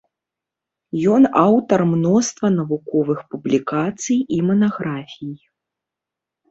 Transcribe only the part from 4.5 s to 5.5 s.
манаграфій.